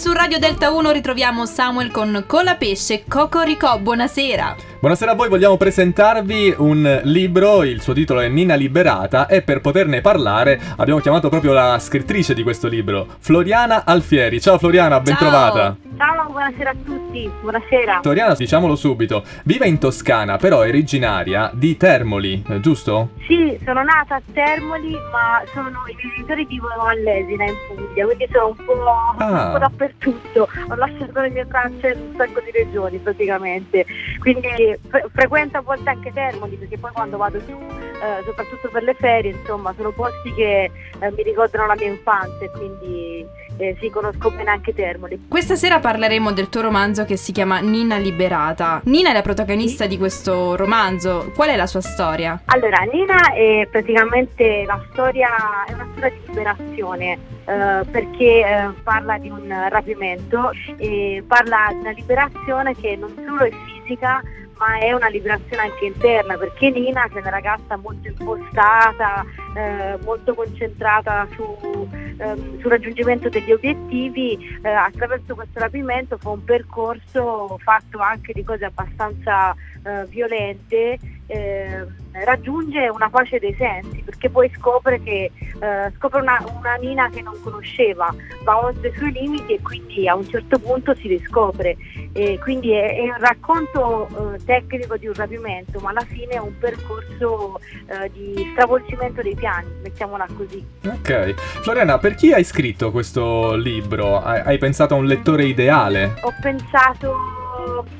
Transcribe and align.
su 0.00 0.12
Radio 0.14 0.38
Delta 0.38 0.70
1 0.70 0.92
ritroviamo 0.92 1.44
Samuel 1.44 1.90
con 1.90 2.24
Colapesce 2.26 3.04
Cocoricò. 3.06 3.78
Buonasera. 3.80 4.56
Buonasera 4.80 5.10
a 5.10 5.14
voi, 5.14 5.28
vogliamo 5.28 5.58
presentarvi 5.58 6.54
un 6.56 7.00
libro, 7.04 7.64
il 7.64 7.82
suo 7.82 7.92
titolo 7.92 8.20
è 8.20 8.28
Nina 8.28 8.54
Liberata 8.54 9.26
e 9.26 9.42
per 9.42 9.60
poterne 9.60 10.00
parlare 10.00 10.58
abbiamo 10.76 11.00
chiamato 11.00 11.28
proprio 11.28 11.52
la 11.52 11.78
scrittrice 11.78 12.32
di 12.32 12.42
questo 12.42 12.66
libro, 12.66 13.08
Floriana 13.18 13.84
Alfieri. 13.84 14.40
Ciao 14.40 14.56
Floriana, 14.56 15.00
ben 15.00 15.16
Ciao. 15.16 15.28
trovata. 15.28 15.89
Ciao, 16.00 16.30
buonasera 16.30 16.70
a 16.70 16.74
tutti, 16.82 17.30
buonasera. 17.42 17.98
Floriana, 18.00 18.32
diciamolo 18.32 18.74
subito, 18.74 19.22
vive 19.44 19.68
in 19.68 19.78
Toscana, 19.78 20.38
però 20.38 20.62
è 20.62 20.68
originaria 20.68 21.50
di 21.52 21.76
Termoli, 21.76 22.42
eh, 22.48 22.60
giusto? 22.60 23.10
Sì, 23.26 23.60
sono 23.66 23.82
nata 23.82 24.14
a 24.14 24.22
Termoli, 24.32 24.92
ma 25.12 25.42
sono, 25.52 25.68
i 25.68 25.94
miei 25.94 26.10
genitori 26.14 26.46
vivono 26.46 26.84
a 26.84 26.94
Lesina, 26.94 27.44
in 27.44 27.54
Puglia, 27.68 28.06
quindi 28.06 28.26
sono 28.32 28.46
un 28.46 28.64
po', 28.64 28.82
Ah. 29.18 29.44
un 29.44 29.52
po' 29.52 29.58
dappertutto. 29.58 30.48
Ho 30.70 30.74
lasciato 30.74 31.20
le 31.20 31.28
mie 31.28 31.46
tracce 31.46 31.88
in 31.90 32.00
un 32.00 32.14
sacco 32.16 32.40
di 32.46 32.50
regioni 32.50 32.96
praticamente. 32.96 33.84
Quindi 34.20 34.78
fre- 34.88 35.04
frequento 35.12 35.58
a 35.58 35.60
volte 35.60 35.90
anche 35.90 36.10
Termoli, 36.14 36.56
perché 36.56 36.78
poi 36.78 36.92
quando 36.92 37.18
vado 37.18 37.44
giù, 37.44 37.52
eh, 37.52 38.22
soprattutto 38.24 38.70
per 38.72 38.84
le 38.84 38.94
ferie, 38.94 39.32
insomma, 39.32 39.74
sono 39.76 39.90
posti 39.90 40.32
che 40.32 40.70
eh, 40.98 41.10
mi 41.14 41.22
ricordano 41.24 41.66
la 41.66 41.74
mia 41.76 41.88
infanzia 41.88 42.46
e 42.46 42.50
quindi 42.52 43.26
eh, 43.58 43.76
sì, 43.78 43.90
conosco 43.90 44.30
bene 44.30 44.48
anche 44.50 44.72
Termoli. 44.72 45.26
Questa 45.28 45.54
sera 45.54 45.78
parleremo 45.90 46.30
del 46.30 46.48
tuo 46.48 46.60
romanzo 46.60 47.04
che 47.04 47.16
si 47.16 47.32
chiama 47.32 47.58
Nina 47.58 47.96
Liberata. 47.96 48.80
Nina 48.84 49.10
è 49.10 49.12
la 49.12 49.22
protagonista 49.22 49.86
di 49.86 49.98
questo 49.98 50.54
romanzo. 50.54 51.32
Qual 51.34 51.48
è 51.48 51.56
la 51.56 51.66
sua 51.66 51.80
storia? 51.80 52.42
Allora, 52.44 52.78
Nina 52.92 53.32
è 53.34 53.66
praticamente 53.68 54.62
la 54.66 54.80
storia, 54.92 55.28
è 55.66 55.72
una 55.72 55.88
storia 55.90 56.10
di 56.10 56.29
liberazione 56.30 57.18
eh, 57.44 57.84
perché 57.90 58.46
eh, 58.46 58.70
parla 58.82 59.18
di 59.18 59.28
un 59.28 59.48
rapimento 59.68 60.50
e 60.76 61.22
parla 61.26 61.68
di 61.70 61.80
una 61.80 61.90
liberazione 61.90 62.74
che 62.74 62.96
non 62.96 63.12
solo 63.26 63.44
è 63.44 63.50
fisica 63.50 64.22
ma 64.60 64.78
è 64.78 64.92
una 64.92 65.08
liberazione 65.08 65.62
anche 65.62 65.86
interna 65.86 66.36
perché 66.36 66.68
Nina 66.68 67.08
che 67.08 67.16
è 67.16 67.20
una 67.22 67.30
ragazza 67.30 67.76
molto 67.76 68.08
impostata, 68.08 69.24
eh, 69.56 69.98
molto 70.04 70.34
concentrata 70.34 71.26
su, 71.32 71.88
ehm, 72.18 72.60
sul 72.60 72.70
raggiungimento 72.70 73.30
degli 73.30 73.52
obiettivi, 73.52 74.38
eh, 74.62 74.68
attraverso 74.68 75.34
questo 75.34 75.58
rapimento 75.60 76.18
fa 76.18 76.28
un 76.28 76.44
percorso 76.44 77.58
fatto 77.62 78.00
anche 78.00 78.34
di 78.34 78.44
cose 78.44 78.66
abbastanza 78.66 79.54
eh, 79.82 80.04
violente, 80.08 80.98
eh, 81.30 81.86
raggiunge 82.24 82.88
una 82.88 83.08
pace 83.08 83.38
dei 83.38 83.54
sensi 83.56 84.02
perché 84.04 84.28
poi 84.28 84.50
scopre 84.56 85.00
che 85.02 85.30
eh, 85.60 85.92
scopre 85.96 86.20
una, 86.20 86.42
una 86.58 86.74
Nina 86.74 87.08
che 87.10 87.22
non 87.22 87.40
conosceva, 87.42 88.12
va 88.42 88.64
oltre 88.64 88.88
i 88.88 88.94
suoi 88.96 89.12
limiti 89.12 89.54
e 89.54 89.60
quindi 89.60 90.08
a 90.08 90.14
un 90.14 90.26
certo 90.26 90.58
punto 90.58 90.94
si 90.94 91.08
riscopre. 91.08 91.76
E 92.12 92.38
quindi 92.42 92.72
è, 92.72 92.96
è 92.96 93.02
un 93.02 93.18
racconto 93.18 94.08
eh, 94.34 94.44
tecnico 94.44 94.96
di 94.96 95.06
un 95.06 95.14
rapimento, 95.14 95.78
ma 95.80 95.90
alla 95.90 96.04
fine 96.04 96.32
è 96.32 96.38
un 96.38 96.56
percorso 96.58 97.60
eh, 97.86 98.10
di 98.12 98.48
stravolgimento 98.52 99.22
dei 99.22 99.34
piani, 99.34 99.68
mettiamola 99.82 100.26
così. 100.36 100.64
Ok. 100.86 101.34
Floriana, 101.62 101.98
per 101.98 102.14
chi 102.14 102.32
hai 102.32 102.44
scritto 102.44 102.90
questo 102.90 103.54
libro? 103.54 104.20
Hai, 104.20 104.40
hai 104.40 104.58
pensato 104.58 104.94
a 104.94 104.96
un 104.96 105.06
lettore 105.06 105.44
ideale? 105.44 106.14
Ho 106.22 106.34
pensato, 106.40 107.39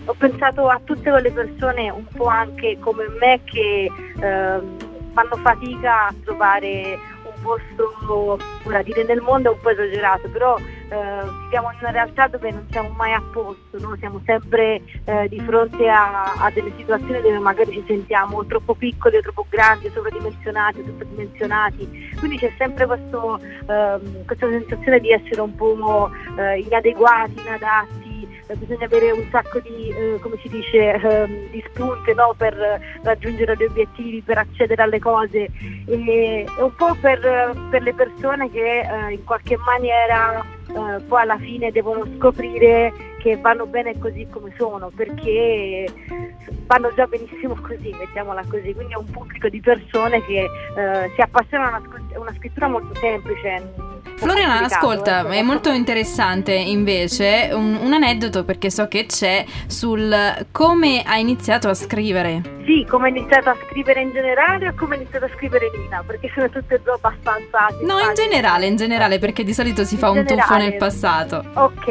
ho 0.04 0.14
pensato 0.18 0.68
a 0.68 0.80
tutte 0.84 1.10
quelle 1.10 1.30
persone 1.30 1.90
un 1.90 2.04
po' 2.14 2.26
anche 2.26 2.78
come 2.80 3.04
me 3.20 3.40
che 3.44 3.90
ehm, 4.20 4.76
fanno 5.12 5.36
fatica 5.36 6.06
a 6.06 6.14
trovare 6.24 6.98
un 7.24 7.42
posto, 7.42 8.38
ora 8.64 8.82
dire 8.82 9.04
nel 9.04 9.20
mondo 9.20 9.50
è 9.50 9.54
un 9.54 9.60
po' 9.60 9.70
esagerato, 9.70 10.28
però 10.30 10.56
eh, 10.58 11.22
viviamo 11.44 11.70
in 11.70 11.78
una 11.80 11.90
realtà 11.90 12.26
dove 12.26 12.50
non 12.50 12.66
siamo 12.70 12.88
mai 12.90 13.12
a 13.12 13.22
posto, 13.32 13.78
no? 13.78 13.96
siamo 13.98 14.20
sempre 14.24 14.82
eh, 15.04 15.28
di 15.28 15.40
fronte 15.40 15.88
a, 15.88 16.34
a 16.34 16.50
delle 16.50 16.72
situazioni 16.76 17.20
dove 17.20 17.38
magari 17.38 17.72
ci 17.72 17.84
sentiamo 17.86 18.44
troppo 18.46 18.74
piccoli 18.74 19.16
o 19.16 19.20
troppo 19.20 19.46
grandi, 19.48 19.90
sovradimensionati 19.90 20.82
sottodimensionati, 20.84 22.14
quindi 22.18 22.38
c'è 22.38 22.52
sempre 22.58 22.86
questo, 22.86 23.40
ehm, 23.68 24.24
questa 24.24 24.48
sensazione 24.48 25.00
di 25.00 25.12
essere 25.12 25.40
un 25.40 25.54
po' 25.54 26.10
eh, 26.36 26.58
inadeguati, 26.58 27.40
inadatti, 27.40 27.98
eh, 27.98 27.99
bisogna 28.56 28.86
avere 28.86 29.10
un 29.10 29.26
sacco 29.30 29.60
di, 29.60 29.88
eh, 29.88 30.18
come 30.20 30.36
si 30.42 30.48
dice, 30.48 30.92
ehm, 30.92 31.50
di 31.50 31.64
spunte 31.68 32.14
no? 32.14 32.34
per 32.36 32.80
raggiungere 33.02 33.56
gli 33.56 33.64
obiettivi, 33.64 34.22
per 34.22 34.38
accedere 34.38 34.82
alle 34.82 34.98
cose 34.98 35.48
e, 35.86 35.86
e 35.86 36.46
un 36.58 36.74
po' 36.74 36.96
per, 37.00 37.20
per 37.70 37.82
le 37.82 37.94
persone 37.94 38.50
che 38.50 38.80
eh, 38.80 39.12
in 39.12 39.24
qualche 39.24 39.56
maniera 39.56 40.44
eh, 40.68 41.00
poi 41.02 41.22
alla 41.22 41.38
fine 41.38 41.70
devono 41.72 42.06
scoprire 42.16 42.92
che 43.18 43.36
vanno 43.36 43.66
bene 43.66 43.98
così 43.98 44.26
come 44.30 44.52
sono 44.56 44.90
perché 44.94 45.86
vanno 46.66 46.92
già 46.94 47.06
benissimo 47.06 47.56
così, 47.60 47.94
mettiamola 47.98 48.44
così, 48.48 48.72
quindi 48.72 48.94
è 48.94 48.96
un 48.96 49.10
pubblico 49.10 49.48
di 49.48 49.60
persone 49.60 50.24
che 50.24 50.44
eh, 50.44 51.10
si 51.14 51.20
appassionano 51.20 51.76
a 51.76 52.18
una 52.18 52.34
scrittura 52.36 52.68
molto 52.68 52.94
semplice. 52.94 53.79
Floriana, 54.20 54.60
ascolta, 54.64 55.20
ecco. 55.20 55.28
è 55.30 55.42
molto 55.42 55.70
interessante 55.70 56.52
invece 56.52 57.50
un, 57.52 57.78
un 57.80 57.92
aneddoto 57.92 58.44
perché 58.44 58.70
so 58.70 58.86
che 58.86 59.06
c'è 59.06 59.44
sul 59.66 60.14
come 60.52 61.02
hai 61.06 61.20
iniziato 61.22 61.68
a 61.68 61.74
scrivere. 61.74 62.58
Sì, 62.66 62.86
come 62.88 63.06
ho 63.06 63.10
iniziato 63.10 63.48
a 63.48 63.56
scrivere 63.66 64.02
in 64.02 64.12
generale 64.12 64.68
o 64.68 64.74
come 64.76 64.94
ho 64.94 65.00
iniziato 65.00 65.24
a 65.24 65.30
scrivere 65.34 65.70
Nina, 65.76 66.04
perché 66.06 66.30
sono 66.34 66.48
tutte 66.50 66.74
e 66.74 66.80
due 66.84 66.92
abbastanza... 66.92 67.66
No, 67.82 67.98
in 67.98 68.14
generale, 68.14 68.66
in 68.66 68.76
generale, 68.76 69.18
perché 69.18 69.42
di 69.42 69.54
solito 69.54 69.84
si 69.84 69.94
In 69.94 70.00
fa 70.00 70.10
un 70.10 70.18
tuffo 70.18 70.34
generale. 70.34 70.68
nel 70.68 70.76
passato. 70.76 71.44
Ok, 71.54 71.86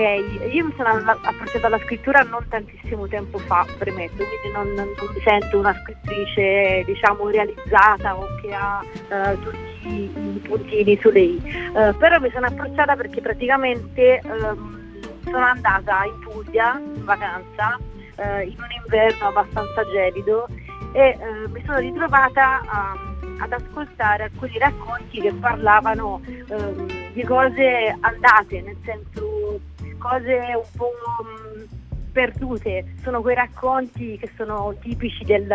io 0.52 0.66
mi 0.66 0.74
sono 0.78 0.90
approcciata 0.90 1.68
alla 1.68 1.80
scrittura 1.80 2.22
non 2.22 2.46
tantissimo 2.48 3.08
tempo 3.08 3.40
fa, 3.40 3.66
premetto, 3.78 4.24
quindi 4.24 4.52
non, 4.54 4.72
non 4.74 4.88
mi 5.14 5.22
sento 5.24 5.58
una 5.58 5.76
scrittrice 5.82 6.84
diciamo 6.86 7.28
realizzata 7.30 8.16
o 8.16 8.28
che 8.42 8.54
ha 8.54 8.82
eh, 9.10 9.38
tutti 9.42 9.79
i 9.90 10.40
puntini 10.44 10.98
sulle 11.02 11.20
i. 11.20 11.42
Eh, 11.46 11.94
però 11.98 12.20
mi 12.20 12.30
sono 12.32 12.46
approcciata 12.48 12.96
perché 12.96 13.22
praticamente 13.22 14.20
ehm, 14.20 15.00
sono 15.24 15.46
andata 15.46 16.04
in 16.06 16.20
Puglia 16.20 16.80
in 16.80 17.04
vacanza 17.06 17.78
eh, 18.16 18.44
in 18.44 18.56
un 18.58 18.68
inverno 18.84 19.28
abbastanza 19.28 19.84
gelido 19.92 20.48
e 20.94 21.10
eh, 21.20 21.48
mi 21.50 21.62
sono 21.66 21.78
ritrovata 21.80 22.62
a- 22.66 22.98
ad 23.42 23.54
ascoltare 23.54 24.24
alcuni 24.24 24.58
racconti 24.58 25.22
che 25.22 25.32
parlavano 25.34 26.22
ehm, 26.26 27.12
di 27.14 27.24
cose 27.24 27.96
andate, 28.02 28.62
nel 28.62 28.76
senso 28.84 29.60
cose 29.98 30.34
un 30.56 30.78
po' 30.78 30.92
mh, 31.24 32.12
perdute. 32.12 32.96
Sono 33.04 33.22
quei 33.22 33.36
racconti 33.36 34.18
che 34.18 34.30
sono 34.36 34.76
tipici 34.82 35.24
del, 35.24 35.48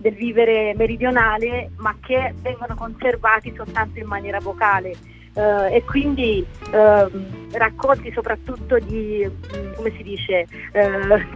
del 0.00 0.14
vivere 0.14 0.74
meridionale, 0.76 1.70
ma 1.76 1.94
che 2.00 2.34
vengono 2.40 2.74
conservati 2.74 3.52
soltanto 3.54 3.98
in 3.98 4.06
maniera 4.06 4.38
vocale. 4.40 4.92
Eh, 5.32 5.76
e 5.76 5.84
quindi 5.84 6.44
ehm, 6.72 7.52
racconti 7.52 8.10
soprattutto 8.12 8.78
di, 8.78 9.24
mh, 9.24 9.74
come 9.76 9.92
si 9.96 10.02
dice, 10.02 10.46
eh, 10.72 11.26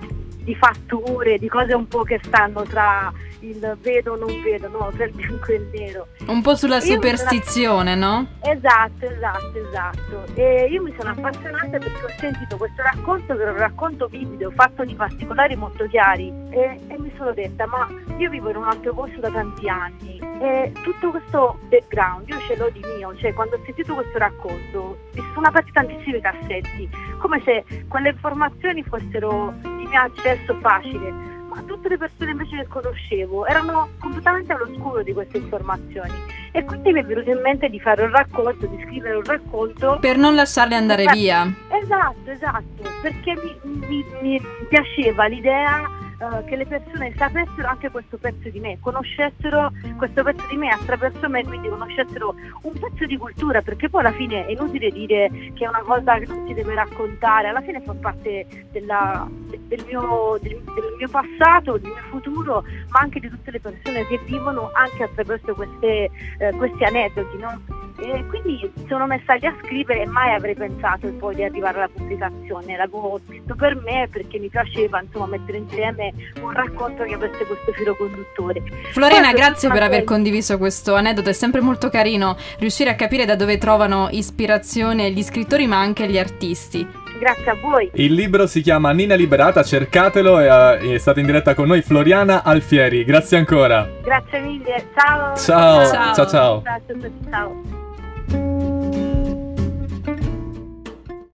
di 0.45 0.55
fatture, 0.55 1.39
di 1.39 1.49
cose 1.49 1.75
un 1.75 1.89
po' 1.89 2.03
che 2.03 2.21
stanno 2.23 2.63
tra 2.63 3.13
il 3.41 3.77
vedo 3.83 4.13
o 4.13 4.17
non 4.17 4.41
vedo, 4.43 4.69
no? 4.69 4.91
tra 4.95 5.05
il 5.05 5.13
bianco 5.13 5.53
e 5.53 5.55
il 5.57 5.69
nero. 5.75 6.07
Un 6.27 6.41
po' 6.41 6.55
sulla 6.55 6.77
Io 6.77 6.81
mi 6.81 6.87
sono- 6.87 7.01
superstizione, 7.03 7.95
no? 7.95 8.27
Esatto, 8.41 9.05
esatto, 9.05 9.53
esatto. 9.69 10.25
E 10.35 10.67
io 10.71 10.83
mi 10.83 10.95
sono 10.99 11.11
appassionata 11.11 11.79
perché 11.79 12.05
ho 12.05 12.11
sentito 12.19 12.57
questo 12.57 12.83
racconto 12.83 13.35
che 13.37 13.43
era 13.43 13.51
un 13.51 13.59
racconto 13.59 14.07
vivido, 14.07 14.51
fatto 14.51 14.85
di 14.85 14.95
particolari 14.95 15.57
molto 15.57 15.87
chiari 15.87 16.33
e, 16.51 16.81
e 16.89 16.99
mi 16.99 17.13
sono 17.17 17.33
detta 17.33 17.67
ma 17.67 17.87
io 18.17 18.31
vivo 18.31 18.49
in 18.49 18.57
un 18.57 18.65
altro 18.65 18.95
posto 18.95 19.21
da 19.21 19.31
tanti 19.31 19.69
anni 19.69 20.19
e 20.41 20.73
tutto 20.83 21.11
questo 21.11 21.59
background 21.69 22.29
io 22.29 22.39
ce 22.47 22.57
l'ho 22.57 22.71
di 22.71 22.81
mio, 22.97 23.15
cioè 23.17 23.33
quando 23.35 23.57
ho 23.57 23.61
sentito 23.65 23.95
questo 23.95 24.19
racconto 24.19 24.97
mi 25.15 25.23
sono 25.35 25.47
aperti 25.47 25.71
tantissimi 25.73 26.21
cassetti, 26.21 26.89
come 27.19 27.43
se 27.45 27.65
quelle 27.89 28.11
informazioni 28.11 28.83
fossero 28.85 29.53
mio 29.95 30.01
accesso 30.03 30.59
facile. 30.61 31.33
Ma 31.55 31.63
tutte 31.67 31.89
le 31.89 31.97
persone 31.97 32.33
invece 32.33 32.57
che 32.57 32.67
conoscevo 32.67 33.47
erano 33.47 33.91
completamente 34.01 34.53
all'oscuro 34.53 35.05
di 35.05 35.13
queste 35.13 35.37
informazioni 35.37 36.13
e 36.51 36.65
quindi 36.65 36.91
mi 36.93 37.01
è 37.01 37.05
venuto 37.05 37.31
in 37.31 37.41
mente 37.43 37.69
di 37.69 37.79
fare 37.79 38.03
un 38.03 38.11
racconto, 38.11 38.67
di 38.67 38.83
scrivere 38.85 39.17
un 39.17 39.23
racconto. 39.25 39.99
Per 40.01 40.17
non 40.17 40.35
lasciarle 40.35 40.75
andare 40.75 41.05
Beh, 41.05 41.13
via. 41.13 41.49
Esatto, 41.81 42.29
esatto, 42.31 42.83
perché 43.03 43.35
mi, 43.63 43.87
mi- 43.87 44.05
mi 44.21 44.43
piaceva 44.69 45.27
l'idea 45.27 45.89
eh, 46.19 46.45
che 46.45 46.57
le 46.57 46.67
persone 46.67 47.13
sapessero 47.17 47.69
anche 47.69 47.91
questo 47.91 48.17
pezzo 48.19 48.49
di 48.49 48.61
me, 48.61 48.79
conoscessero 48.81 49.71
questo 49.97 50.23
pezzo 50.23 50.47
di 50.49 50.57
me 50.57 50.69
attraverso 50.71 51.29
me, 51.29 51.45
quindi 51.45 51.69
conoscessero 51.69 52.35
un 52.63 52.73
pezzo 52.73 53.05
di 53.07 53.17
cultura, 53.17 53.63
perché 53.63 53.89
poi 53.89 54.01
alla 54.01 54.13
fine 54.13 54.47
è 54.47 54.51
inutile 54.51 54.91
dire 54.91 55.29
che 55.55 55.65
è 55.65 55.69
una 55.69 55.83
cosa 55.83 56.19
che 56.19 56.27
non 56.27 56.47
si 56.47 56.55
deve 56.55 56.75
raccontare, 56.75 57.49
alla 57.49 57.61
fine 57.63 57.81
fa 57.83 57.95
parte 57.95 58.47
della- 58.73 59.27
de- 59.31 59.61
del, 59.69 59.85
mio, 59.87 60.39
del- 60.41 60.63
del 60.63 60.95
mio 60.99 61.09
passato, 61.09 61.79
del 61.79 61.91
mio 61.91 62.03
futuro, 62.11 62.65
ma 62.89 63.01
anche 63.01 63.21
di 63.21 63.29
tutte 63.29 63.51
le 63.51 63.61
persone 63.61 64.07
che 64.07 64.21
vivono 64.25 64.71
anche 64.75 65.03
attraverso 65.03 65.55
queste, 65.55 66.11
eh, 66.39 66.51
questi 66.57 66.85
aneddoti, 66.85 67.37
no? 67.39 67.61
E 67.97 68.25
quindi 68.27 68.73
sono 68.89 69.07
messa 69.07 69.35
lì 69.35 69.47
a 69.47 69.55
scrivere 69.63 70.03
e 70.03 70.07
mai 70.07 70.35
avrei 70.35 70.55
pensato 70.55 71.13
poi 71.13 71.37
di 71.37 71.45
arrivare 71.45 71.79
alla 71.79 71.89
pubblicazione. 71.89 72.77
L'avevo 72.77 73.21
scritto 73.27 73.55
per 73.55 73.77
me 73.77 74.09
perché 74.11 74.39
mi 74.39 74.49
piaceva 74.49 75.01
insomma 75.01 75.27
mettere 75.27 75.59
insieme 75.59 76.13
un 76.41 76.53
racconto 76.53 77.05
che 77.05 77.15
avesse 77.15 77.45
questo 77.47 77.73
filo 77.73 77.95
conduttore. 77.95 78.63
Floriana, 78.93 79.31
Poi, 79.31 79.41
grazie 79.41 79.71
per 79.71 79.83
aver 79.83 80.05
condiviso 80.05 80.59
questo 80.59 80.95
aneddoto, 80.95 81.31
è 81.31 81.33
sempre 81.33 81.61
molto 81.61 81.89
carino 81.89 82.37
riuscire 82.59 82.91
a 82.91 82.95
capire 82.95 83.25
da 83.25 83.37
dove 83.37 83.59
trovano 83.59 84.09
ispirazione 84.11 85.11
gli 85.11 85.23
scrittori 85.23 85.67
ma 85.67 85.79
anche 85.79 86.09
gli 86.09 86.19
artisti. 86.19 87.03
Grazie 87.19 87.51
a 87.51 87.55
voi. 87.61 87.91
Il 87.95 88.13
libro 88.13 88.47
si 88.47 88.61
chiama 88.61 88.91
Nina 88.93 89.15
Liberata, 89.15 89.63
cercatelo 89.63 90.41
e 90.41 90.47
eh, 90.47 90.95
è 90.95 90.99
stata 90.99 91.21
in 91.21 91.27
diretta 91.27 91.55
con 91.55 91.69
noi 91.69 91.83
Floriana 91.83 92.43
Alfieri. 92.43 93.05
Grazie 93.05 93.39
ancora. 93.39 93.89
Grazie 94.03 94.41
mille. 94.41 94.85
Ciao. 94.97 95.37
Ciao, 95.37 95.87
Ciao. 95.87 96.15
ciao 96.15 96.27
ciao. 96.27 96.63
Ciao, 96.63 96.81
ciao, 96.87 97.11
ciao. 97.31 97.93